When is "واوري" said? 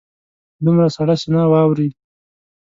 1.51-1.89